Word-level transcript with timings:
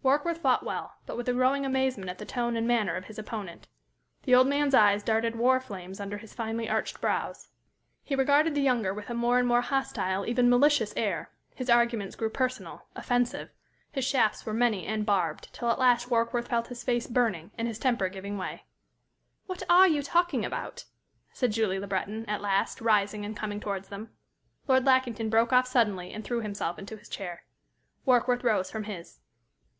Warkworth 0.00 0.38
fought 0.38 0.64
well, 0.64 0.94
but 1.04 1.18
with 1.18 1.28
a 1.28 1.34
growing 1.34 1.66
amazement 1.66 2.08
at 2.08 2.16
the 2.16 2.24
tone 2.24 2.56
and 2.56 2.66
manner 2.66 2.94
of 2.96 3.06
his 3.06 3.18
opponent. 3.18 3.68
The 4.22 4.34
old 4.34 4.46
man's 4.46 4.72
eyes 4.74 5.02
darted 5.02 5.36
war 5.36 5.60
flames 5.60 6.00
under 6.00 6.16
his 6.16 6.32
finely 6.32 6.66
arched 6.66 7.02
brows. 7.02 7.48
He 8.04 8.14
regarded 8.14 8.54
the 8.54 8.62
younger 8.62 8.94
with 8.94 9.10
a 9.10 9.14
more 9.14 9.38
and 9.38 9.46
more 9.46 9.60
hostile, 9.60 10.24
even 10.24 10.48
malicious 10.48 10.94
air; 10.96 11.30
his 11.54 11.68
arguments 11.68 12.16
grew 12.16 12.30
personal, 12.30 12.86
offensive; 12.96 13.50
his 13.92 14.04
shafts 14.06 14.46
were 14.46 14.54
many 14.54 14.86
and 14.86 15.04
barbed, 15.04 15.52
till 15.52 15.68
at 15.68 15.78
last 15.80 16.08
Warkworth 16.10 16.48
felt 16.48 16.68
his 16.68 16.82
face 16.84 17.06
burning 17.06 17.50
and 17.58 17.68
his 17.68 17.78
temper 17.78 18.08
giving 18.08 18.38
way. 18.38 18.62
"What 19.44 19.62
are 19.68 19.88
you 19.88 20.00
talking 20.00 20.42
about?" 20.42 20.86
said 21.32 21.52
Julie 21.52 21.78
Le 21.80 21.86
Breton, 21.88 22.24
at 22.26 22.40
last, 22.40 22.80
rising 22.80 23.26
and 23.26 23.36
coming 23.36 23.60
towards 23.60 23.88
them. 23.88 24.10
Lord 24.68 24.86
Lackington 24.86 25.28
broke 25.28 25.52
off 25.52 25.66
suddenly 25.66 26.14
and 26.14 26.24
threw 26.24 26.40
himself 26.40 26.78
into 26.78 26.96
his 26.96 27.10
chair. 27.10 27.44
Warkworth 28.06 28.42
rose 28.42 28.70
from 28.70 28.84
his. 28.84 29.20